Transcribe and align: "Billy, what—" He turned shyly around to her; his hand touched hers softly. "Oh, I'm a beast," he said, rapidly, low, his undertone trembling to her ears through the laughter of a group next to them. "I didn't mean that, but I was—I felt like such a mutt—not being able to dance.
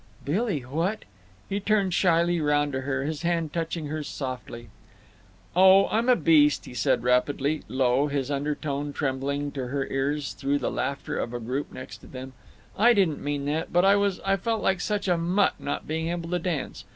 "Billy, 0.25 0.61
what—" 0.61 1.05
He 1.47 1.59
turned 1.59 1.93
shyly 1.93 2.39
around 2.39 2.71
to 2.71 2.81
her; 2.81 3.03
his 3.03 3.21
hand 3.21 3.53
touched 3.53 3.77
hers 3.77 4.07
softly. 4.07 4.69
"Oh, 5.55 5.89
I'm 5.89 6.09
a 6.09 6.15
beast," 6.15 6.65
he 6.65 6.73
said, 6.73 7.03
rapidly, 7.03 7.61
low, 7.67 8.07
his 8.07 8.31
undertone 8.31 8.93
trembling 8.93 9.51
to 9.51 9.67
her 9.67 9.85
ears 9.85 10.33
through 10.33 10.57
the 10.57 10.71
laughter 10.71 11.19
of 11.19 11.35
a 11.35 11.39
group 11.39 11.71
next 11.71 11.97
to 11.99 12.07
them. 12.07 12.33
"I 12.75 12.95
didn't 12.95 13.23
mean 13.23 13.45
that, 13.45 13.71
but 13.71 13.85
I 13.85 13.95
was—I 13.95 14.37
felt 14.37 14.63
like 14.63 14.81
such 14.81 15.07
a 15.07 15.19
mutt—not 15.19 15.87
being 15.87 16.07
able 16.07 16.31
to 16.31 16.39
dance. 16.39 16.83